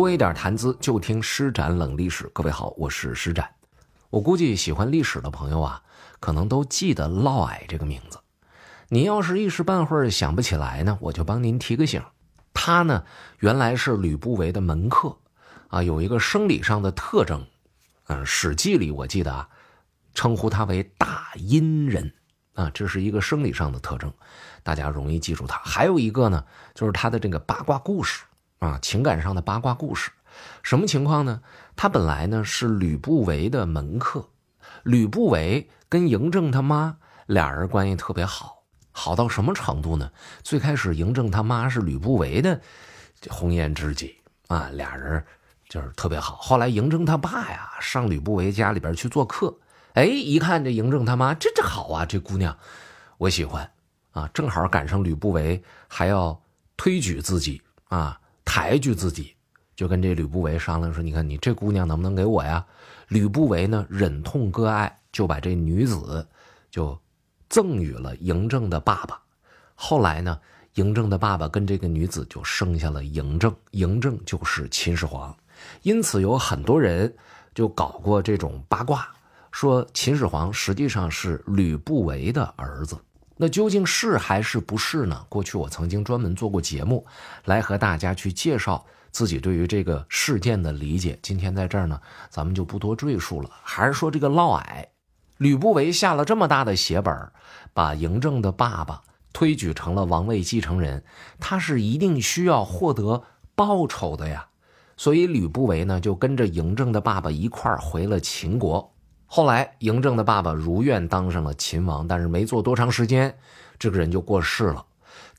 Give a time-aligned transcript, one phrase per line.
[0.00, 2.26] 多一点谈资，就听施展冷历史。
[2.32, 3.50] 各位好，我是施展。
[4.08, 5.82] 我估计喜欢历史的朋友啊，
[6.20, 8.18] 可能都记得嫪毐这个名字。
[8.88, 12.02] 您要是一时半会儿想不起来呢，我就帮您提个醒。
[12.54, 13.04] 他呢，
[13.40, 15.18] 原来是吕不韦的门客，
[15.68, 17.46] 啊，有一个生理上的特征，
[18.06, 19.50] 嗯，《史记》里我记得啊，
[20.14, 22.10] 称呼他为大阴人，
[22.54, 24.10] 啊，这是一个生理上的特征，
[24.62, 25.60] 大家容易记住他。
[25.62, 26.42] 还有一个呢，
[26.74, 28.24] 就是他的这个八卦故事，
[28.60, 30.10] 啊，情感上的八卦故事，
[30.62, 31.42] 什么情况呢？
[31.74, 34.28] 他本来呢是吕不韦的门客，
[34.82, 38.62] 吕不韦跟嬴政他妈俩人关系特别好。
[38.92, 40.10] 好到什么程度呢？
[40.42, 42.60] 最开始嬴政他妈是吕不韦的
[43.30, 44.16] 红颜知己
[44.48, 45.24] 啊，俩人
[45.66, 46.36] 就是特别好。
[46.36, 49.56] 后来嬴政他爸呀上吕不韦家里边去做客，
[49.94, 52.54] 哎，一看这嬴政他妈，这这好啊，这姑娘
[53.16, 53.70] 我喜欢
[54.10, 56.42] 啊，正好赶上吕不韦还要
[56.76, 58.19] 推举自己啊，
[58.52, 59.36] 抬举自己，
[59.76, 62.66] 就跟这吕不韦商量说：“你看你这姑娘能不能给我呀？”
[63.06, 66.26] 吕不韦呢忍痛割爱，就把这女子
[66.68, 67.00] 就。
[67.50, 69.20] 赠予了嬴政的爸爸，
[69.74, 70.38] 后来呢，
[70.76, 75.36] 嬴政的爸爸跟这个女子就生下了嬴政，嬴政就是秦始皇，
[75.82, 77.12] 因此有很多人
[77.52, 79.08] 就搞过这种八卦，
[79.50, 82.96] 说秦始皇实际上是吕不韦的儿子，
[83.42, 85.24] 那究竟是还是不是呢？
[85.30, 87.06] 过去我曾经专门做过节目，
[87.46, 94.84] 来和大家去介绍自己对于这个事件的理解，今天在这儿呢，咱们就不多赘述了，还是说这个嫪毐。
[95.38, 97.32] 吕不韦下了这么大的血本，
[97.72, 99.00] 把嬴政的爸爸
[99.32, 101.02] 推举成了王位继承人，
[101.38, 103.22] 他是一定需要获得
[103.54, 104.48] 报酬的呀。
[104.98, 108.92] 所以吕不韦呢，就跟着嬴政的爸爸一块儿回了秦国。
[109.32, 113.38] 后来嬴政的爸爸如愿当上了秦王，但是没做多长时间，
[113.78, 114.84] 这个人就过世了。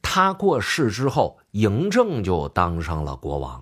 [0.01, 3.61] 他过世之后，嬴政就当上了国王。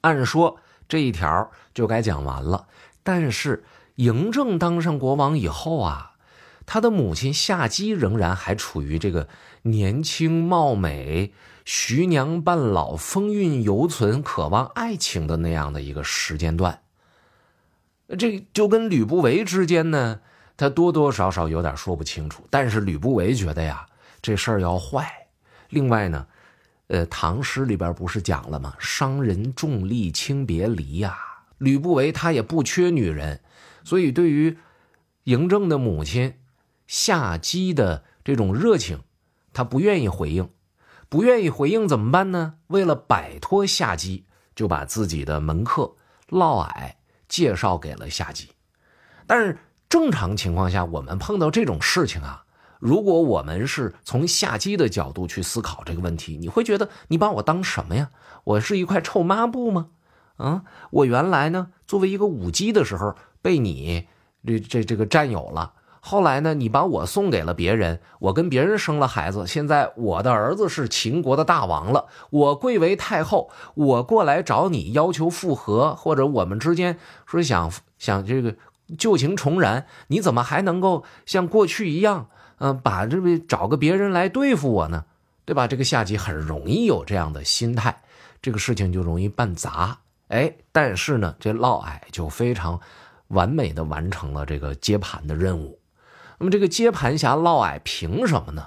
[0.00, 0.56] 按说
[0.88, 2.66] 这一条就该讲完了，
[3.04, 3.64] 但是。
[3.96, 6.12] 嬴政当上国王以后啊，
[6.64, 9.28] 他的母亲夏姬仍然还处于这个
[9.64, 11.34] 年轻貌美、
[11.66, 16.80] 徐娘半老、风韵犹存、渴望爱情的那样的一个时间段。
[18.18, 20.20] 这就跟吕不韦之间呢，
[20.56, 22.44] 他多多少少有点说不清楚。
[22.50, 23.86] 但是吕不韦觉得呀，
[24.20, 25.10] 这事儿要坏。
[25.70, 26.26] 另外呢，
[26.88, 31.16] 呃，唐诗里边不是讲了吗？“伤人重利轻别离”呀，
[31.58, 33.40] 吕不韦他也不缺女人。
[33.84, 34.58] 所以，对于
[35.24, 36.34] 嬴政的母亲
[36.86, 39.00] 夏姬的这种热情，
[39.54, 40.50] 他不愿意回应，
[41.08, 42.54] 不愿意回应怎么办呢？
[42.66, 45.94] 为了摆脱夏姬，就把自己的门客
[46.28, 46.92] 嫪毐
[47.32, 48.50] 介绍给了下级。
[49.26, 52.44] 但是正常情况下，我们碰到这种事情啊，
[52.78, 58.10] 如果我们是从下级的角度去思考这个问题，你会觉得你把我当什么呀？
[58.44, 59.88] 我是一块臭抹布吗？
[60.36, 63.16] 啊，我原来呢，作为一个舞姬的时候。
[63.44, 64.06] 被你
[64.46, 65.72] 这这这个占有了，
[66.04, 78.56] 后来呢，你把我送给了别人，我跟别人生了孩子，现在我的儿子是秦国的大王了，我贵为太后，我过来找你要求复合，或者我们之间说想想这个
[78.98, 85.04] 旧情重燃，你怎么还能够像过去一样，嗯，把这个找个别人来对付我呢？
[85.44, 85.68] 对吧？
[85.68, 88.02] 这个夏姬很容易有这样的心态，
[88.42, 89.96] 这个事情就容易办砸。
[90.26, 92.80] 哎，但是呢，这嫪毐就非常。
[93.28, 95.78] 完美的完成了这个接盘的任务，
[96.42, 98.66] 那么这个接盘侠嫪毐凭什么呢？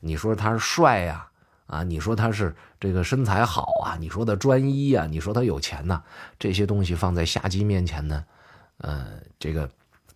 [0.00, 1.28] 你说他是帅呀，
[1.66, 6.02] 啊，你说他是这个身材好啊，你说他专一呀，你说他有钱呐，
[6.38, 8.24] 这些东西放在夏姬面前呢，
[8.78, 9.68] 呃，这个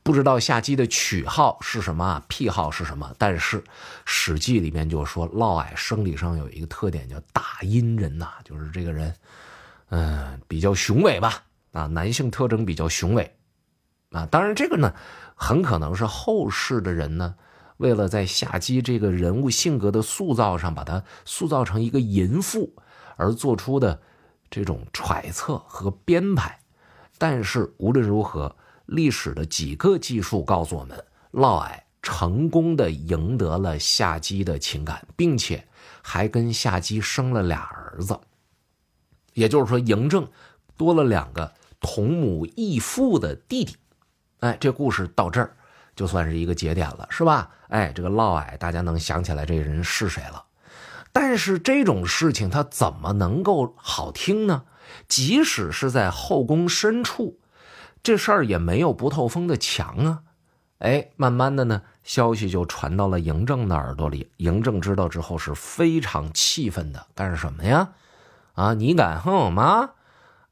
[0.02, 3.60] 不知道夏姬的取号是什么，癖好是什么，但是
[4.06, 9.14] 《史记》里面就说嫪毐生理上有一个特点叫大阴人呐，就是这个人，
[9.90, 11.42] 嗯，比较雄伟吧，
[11.72, 13.30] 啊，男性特征比较雄伟。
[14.14, 14.94] 啊，当然这个呢，
[15.34, 17.34] 很可能是后世的人呢，
[17.78, 22.72] 为了在夏姬这个人物性格的塑造上，把她塑造成一个淫妇
[23.16, 24.00] 而做出的
[24.48, 26.60] 这种揣测和编排。
[27.18, 28.54] 但是无论如何，
[28.86, 35.66] 历史的几个技术告诉我们，嫪毐成功的赢得了夏姬的情感，并且
[36.02, 38.18] 还跟夏姬生了俩儿子。
[39.32, 40.28] 也就是说，嬴政
[40.76, 43.74] 多了两个同母异父的弟弟。
[44.40, 45.56] 哎，这故事到这儿
[45.96, 47.50] 就算是一个节点了，是吧？
[47.68, 50.44] 哎，这个嫪毐，大家能想起来这人是谁了。
[51.12, 54.64] 但是这种事情他怎么能够好听呢？
[55.08, 57.38] 即使是在后宫深处，
[58.02, 60.22] 这事儿也没有不透风的墙啊。
[60.78, 64.30] 哎，慢慢的呢，消息就传到了嬴政的耳朵里。
[64.38, 67.90] 嬴政知道之后是非常气愤的，干什么呀？
[68.54, 69.90] 啊，你敢和我妈？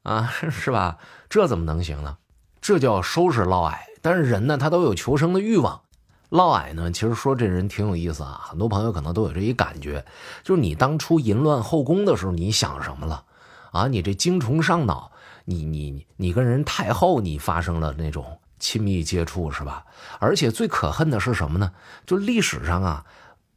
[0.01, 0.97] 啊， 是吧？
[1.29, 2.17] 这怎么能行呢？
[2.63, 3.75] 这叫收拾嫪毐。
[4.01, 5.81] 但是人呢，他都有求生的欲望。
[6.29, 8.39] 嫪毐呢，其实说这人挺有意思啊。
[8.45, 10.05] 很多朋友可能都有这一感觉，
[10.43, 13.25] 就是你当初淫乱后宫的时候，你想什么了？
[13.73, 15.11] 啊，你这精虫上脑，
[15.43, 19.85] 你你你跟人太后你发生了那种亲密接触是吧？
[20.19, 21.73] 而且最可恨的是什么呢？
[22.05, 23.05] 就历史上啊，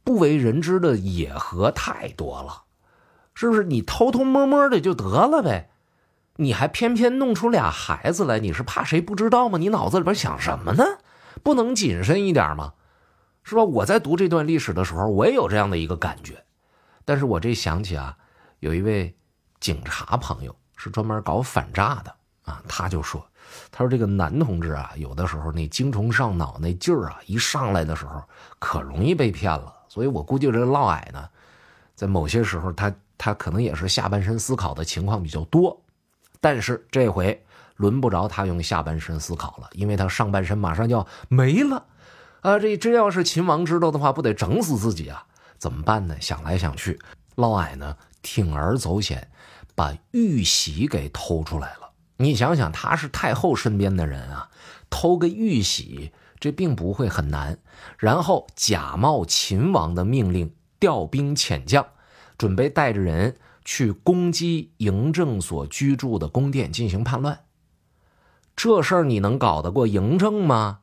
[0.03, 2.63] 不为人知的野合太多了，
[3.33, 3.63] 是不是？
[3.63, 5.71] 你偷偷摸摸的就得了呗。
[6.37, 9.57] 你还偏偏弄出俩孩子来，你是怕谁不知道吗？
[9.57, 10.83] 你脑子里边想什么呢？
[11.43, 12.73] 不能谨慎一点吗？
[13.43, 13.63] 是吧？
[13.63, 16.43] 我在读这段历史的时候，我也有这样的一个感觉。
[17.05, 18.17] 但是我这想起啊，
[18.59, 19.15] 有一位
[19.59, 22.13] 警察朋友是专门搞反诈的
[22.43, 23.25] 啊，他就说，
[23.71, 28.21] 他说这个男同志啊，有的时候那精虫上脑那劲儿啊，一上来的时候
[28.59, 29.73] 可容易被骗了。
[29.87, 31.29] 所以我估计这个嫪毐呢，
[31.95, 35.81] 在某些时候他他可能也是下半身思考的情况比较多。
[36.39, 37.43] 但是这回
[37.75, 41.85] 轮不着他用下半身思考了，因为他上半身马上就要没了，
[42.41, 45.25] 啊，这真要是秦王知道的话，不得整死自己啊？
[45.57, 46.15] 怎么办呢？
[46.19, 46.99] 想来想去，
[47.35, 49.29] 嫪毐呢铤而走险，
[49.75, 51.91] 把玉玺给偷出来了。
[52.17, 54.49] 你想想，他是太后身边的人啊，
[54.89, 57.57] 偷个玉玺，这并不会很难。
[57.97, 61.85] 然后假冒秦王的命令，调兵遣将，
[62.37, 63.35] 准备带着人。
[63.67, 67.43] 去攻击嬴政所居住的宫殿进行叛乱，
[68.55, 70.79] 这事儿你能搞得过嬴政吗？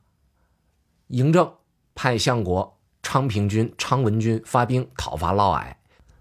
[1.08, 1.50] 嬴政
[1.94, 5.74] 派相国昌平君昌文君发兵讨伐嫪毐，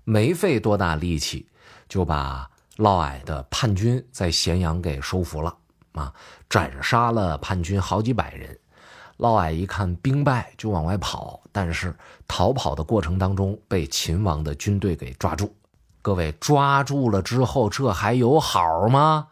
[0.06, 1.50] 没费多大力气
[1.90, 5.58] 就把嫪毐的叛军在咸阳给收服了
[5.92, 6.14] 啊，
[6.50, 8.58] 斩杀了叛军好几百人。
[9.18, 11.94] 嫪毐一看兵败，就往外跑，但是
[12.26, 15.54] 逃跑的过程当中被秦王的军队给抓住。
[16.04, 19.30] 各位抓住了之后，这还有好吗？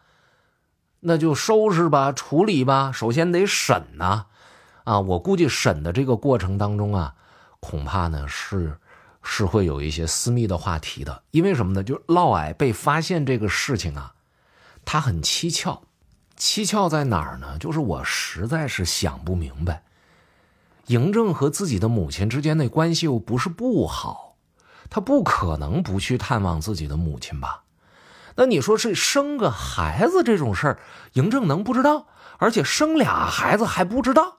[1.01, 2.91] 那就收拾吧，处理吧。
[2.93, 4.27] 首先得审呐，
[4.85, 7.15] 啊，我估计审的这个过程当中啊，
[7.59, 8.77] 恐怕呢是
[9.21, 11.23] 是会有一些私密的话题的。
[11.31, 11.83] 因为什么呢？
[11.83, 14.13] 就嫪毐被发现这个事情啊，
[14.85, 15.81] 他很蹊跷，
[16.37, 17.57] 蹊跷在哪儿呢？
[17.57, 19.83] 就是我实在是想不明白，
[20.87, 24.30] 嬴政和自己的母亲之间那关系又不是不好。
[24.91, 27.63] 他不可能不去探望自己的母亲吧？
[28.35, 30.79] 那你说是生个孩子这种事儿，
[31.13, 32.07] 嬴政能不知道？
[32.37, 34.37] 而且生俩孩子还不知道，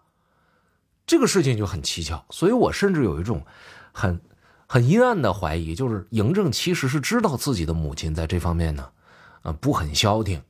[1.06, 2.24] 这个事情就很蹊跷。
[2.30, 3.44] 所以我甚至有一种
[3.92, 4.20] 很
[4.66, 8.90] 很阴暗的怀疑，就是嬴政其实是知道自己的母亲在这方面呢，
[9.42, 10.42] 呃，不很消停，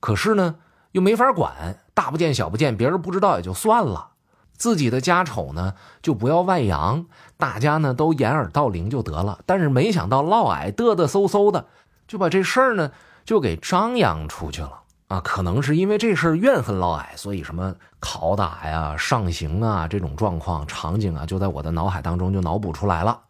[0.00, 0.56] 可是呢
[0.92, 4.12] 又没法管，大不见小不见，别人不知道也就算了。
[4.58, 7.06] 自己的家丑呢，就不要外扬，
[7.38, 9.38] 大家呢都掩耳盗铃就得了。
[9.46, 11.66] 但是没想到嫪毐嘚嘚嗖嗖的，
[12.06, 12.90] 就把这事儿呢
[13.24, 15.20] 就给张扬出去了啊！
[15.20, 23.20] 可能是因为这事怨恨嫪毐，所以什么拷打呀、上刑啊这种状况场景啊，就在我的脑海当中就脑补出来了。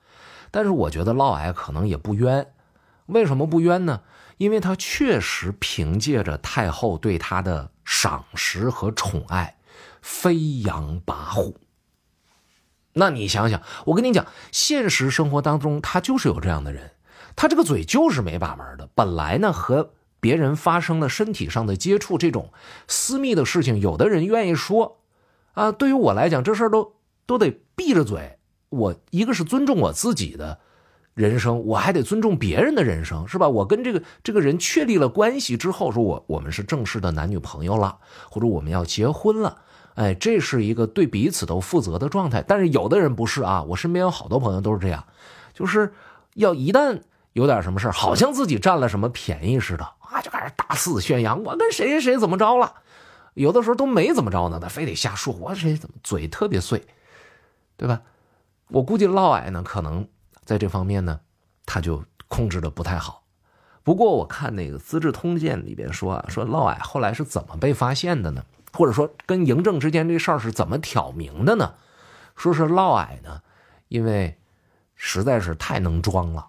[0.50, 2.46] 但是我觉得嫪毐可能也不冤，
[3.06, 4.00] 为什么不冤呢？
[4.38, 9.56] 因为他确实凭借着太后对他的赏识和宠爱。
[10.02, 11.54] 飞扬跋扈，
[12.92, 16.92] 那你想想，我跟你讲，现实生活当中他就是有这样的人，
[17.36, 18.88] 他这个嘴就是没把门的。
[18.94, 22.52] 本来呢，和别人发生了身体上的接触，这种
[22.88, 24.98] 私密的事情，有的人愿意说，
[25.52, 28.38] 啊，对于我来讲，这事儿都都得闭着嘴。
[28.70, 30.58] 我一个是尊重我自己的
[31.14, 33.48] 人生，我还得尊重别人的人生，是吧？
[33.48, 39.62] 我跟这个这个人确立了关系之后，说我我们是正式的男女朋友了，或者我们要结婚了。
[39.98, 43.64] 哎，这是一个对彼此都负责的状态，但是有的人不是啊。
[43.64, 45.04] 我身边有好多朋友都是这样，
[45.52, 45.92] 就是
[46.34, 47.00] 要一旦
[47.32, 52.74] 有点什么事好像自己占了什么便宜似的啊，就开始大肆宣扬我跟谁谁谁怎么着了。
[53.34, 56.86] 有的时候都没怎么着呢，他非得瞎说，我谁怎么嘴特别碎，
[57.76, 58.02] 对吧？
[58.68, 60.06] 我估计嫪毐呢，可能
[60.44, 61.18] 在这方面呢，
[61.66, 63.24] 他就控制的不太好。
[63.82, 68.44] 不过我看那个《资治通鉴》里边说啊，说嫪毐后来是怎么被发现的呢？
[68.72, 71.74] 或者说，跟嬴政之间这事儿是怎么挑明的呢？
[72.36, 73.42] 说是嫪毐呢，
[73.88, 74.38] 因为
[74.94, 76.46] 实在是太能装了，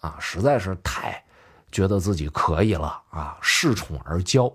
[0.00, 1.24] 啊，实在是太
[1.70, 4.52] 觉得自己可以了啊，恃宠而骄，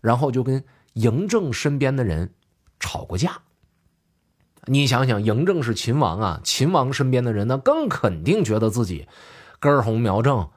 [0.00, 2.32] 然后就跟嬴政身边的人
[2.80, 3.40] 吵过架。
[4.68, 9.06] 你想想，嬴政是秦王啊，秦王身边的人呢，更肯定觉得自己
[9.60, 10.48] 根红苗正，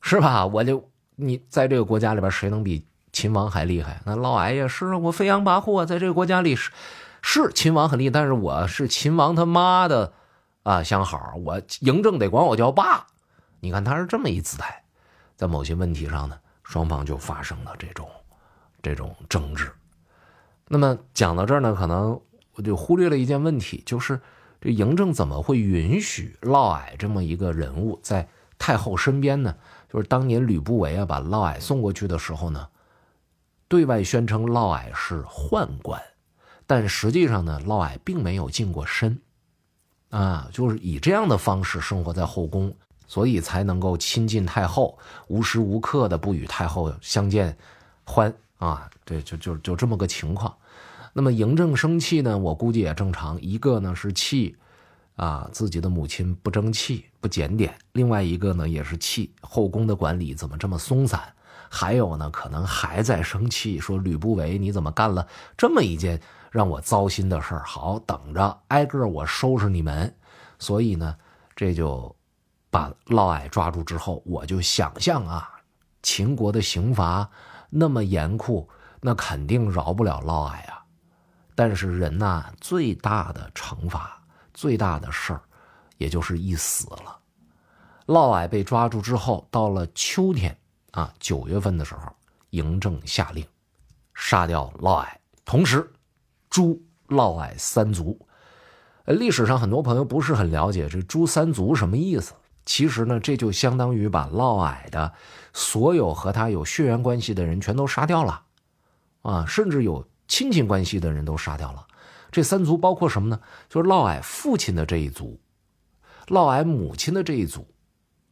[0.00, 0.46] 是吧？
[0.46, 2.86] 我就你在这个国家里边，谁能比？
[3.12, 6.70] 秦王还厉害，那嫪毐也是我飞扬跋扈啊，在这个国家里是
[7.22, 10.12] 是秦王很厉害，但是我是秦王他妈的
[10.62, 13.06] 啊相好，我嬴政得管我叫爸。
[13.60, 14.84] 你看他是这么一姿态，
[15.36, 18.08] 在某些问题上呢，双方就发生了这种
[18.82, 19.70] 这种争执。
[20.68, 22.20] 那么讲到这儿呢，可能
[22.54, 24.20] 我就忽略了一件问题，就是
[24.60, 29.56] 这嬴政怎么会允许嫪毐这么一个人物在太后身边呢？
[29.92, 32.68] 就是当年吕不韦啊把嫪毐送过去的时候呢，
[33.68, 36.02] 对外宣称嫪毐是宦官，
[36.66, 39.20] 但实际上呢，嫪毐并没有近过身，
[40.10, 42.74] 啊，就是以这样的方式生活在后宫，
[43.06, 44.98] 所以才能够亲近太后，
[45.28, 47.56] 无时无刻的不与太后相见
[48.04, 48.34] 欢。
[48.58, 50.52] 啊，对，就就就这么个情况。
[51.12, 53.40] 那么嬴政生气呢，我估计也正常。
[53.40, 54.56] 一个呢是气，
[55.18, 61.20] 啊，自己的母亲不争气、不检点；另外一个呢也是气后宫的管理怎么这么松散。
[61.68, 66.18] 还有呢，可能还在生气，说吕不韦你怎么干了这么一件
[66.50, 67.62] 让我糟心的事儿？
[67.66, 70.14] 好，等着挨个我收拾你们。
[70.58, 71.14] 所以呢，
[71.54, 72.14] 这就
[72.70, 75.50] 把嫪毐抓住之后，我就想象啊，
[76.02, 77.28] 秦国的刑罚。
[77.70, 78.66] 那么严酷，
[79.02, 80.82] 那肯定饶不了嫪毐啊！
[81.54, 84.18] 但是人呐，最大的惩罚、
[84.58, 85.40] 最大的事儿，
[85.98, 87.16] 也就是一死了。
[88.06, 90.58] 嫪毐被抓住之后，到了秋天
[90.90, 92.12] 啊，九月份的时候，
[92.50, 93.46] 嬴政下令
[94.14, 95.06] 杀掉嫪毐，
[95.44, 95.88] 同时
[96.50, 98.18] 诛嫪毐三族。
[99.04, 102.34] 历史上很多朋友不是很了解这“诛三族”什么意思。
[102.66, 105.14] 其实呢，这就相当于把嫪毐的
[105.52, 108.42] 所有和他有血缘关系的人全都杀掉了，
[109.22, 111.86] 啊，甚至有亲戚关系的人都杀掉了。
[112.30, 113.40] 这三族包括什么呢？
[113.68, 115.38] 就是嫪毐父亲的这一族，
[116.26, 117.66] 嫪毐母亲的这一族，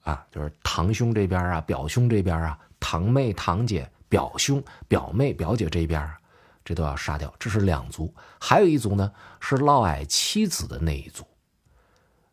[0.03, 6.19] 啊，就是堂兄这边啊，表兄这边啊，堂妹、堂姐、表兄、表妹、表姐这边啊，
[6.65, 7.33] 这都要杀掉。
[7.38, 11.25] 这是两族，还有一族呢，是嫪毐妻子的那一族，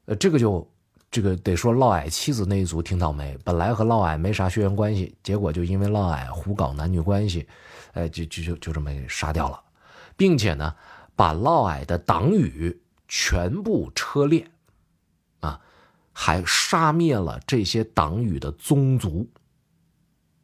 [0.06, 0.68] 呃，这个就。
[1.14, 7.48] 这个得说嫪毐妻子那一族挺倒霉，本来和嫪毐没啥血缘关系，结果就因为嫪毐胡搞男女关系，
[7.92, 9.62] 哎，就就就就这么给杀掉了，
[10.18, 10.76] 并且呢，
[11.16, 14.50] 把嫪毐的党羽全部车裂，
[15.40, 15.60] 啊，
[16.12, 19.30] 还杀灭了这些党羽的宗族。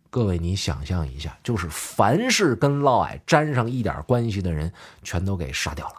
[0.09, 4.71] 各位，你想象一下，就是凡是跟嫪毐沾上一点关系的人，
[5.03, 5.95] 全都给杀掉了，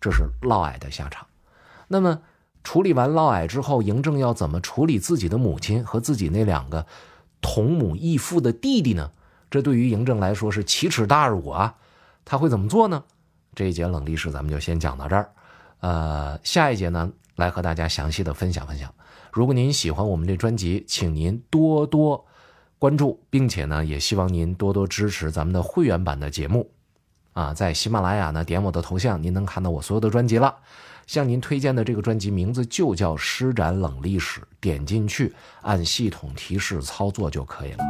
[0.00, 1.26] 这是嫪毐的下场。
[1.88, 2.22] 那么。
[2.66, 6.86] 处理完嫪毐之后，嬴政要怎么处理自己的母亲和自己那两个
[7.42, 9.12] 同母异父的弟弟呢？
[9.50, 11.76] 这对于嬴政来说是奇耻大辱啊！
[12.24, 13.04] 他会怎么做呢？
[13.54, 15.30] 这一节冷历史咱们就先讲到这儿，
[15.80, 18.92] 呃，下一节呢来和大家详细的分享分享。
[19.32, 22.24] 如果您喜欢我们这专辑，请您多多
[22.78, 26.70] 关注，并且呢也希望您多多支持咱们的会员版的节目。
[27.32, 30.54] 啊，在喜马拉雅呢点我的头像，您能看到我所有的专辑了。
[31.06, 37.84] 向您推荐的这个专辑名字就叫《施展冷历史》，点进去按系统提示操作就可以了。